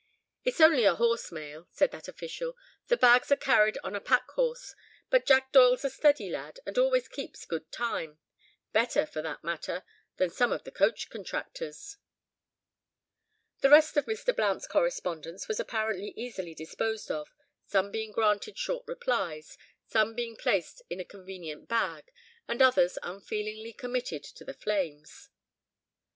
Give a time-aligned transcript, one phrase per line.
[0.43, 2.57] "It's only a horse mail," said that official,
[2.87, 4.73] "the bags are carried on a pack horse.
[5.11, 9.83] But Jack Doyle's a steady lad, and always keeps good time—better, for that matter,
[10.17, 11.97] than some of the coach contractors."
[13.59, 14.35] The rest of Mr.
[14.35, 17.31] Blount's correspondence was apparently easily disposed of,
[17.67, 19.55] some being granted short replies,
[19.85, 22.11] some being placed in a convenient bag,
[22.47, 25.29] and others unfeelingly committed to the flames.